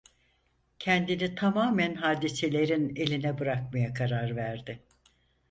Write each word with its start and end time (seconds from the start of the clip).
Kendini 0.79 1.35
tamamen 1.35 1.95
hadiselerin 1.95 2.95
eline 2.95 3.39
bırakmaya 3.39 3.93
karar 3.93 4.35
verdi. 4.35 4.83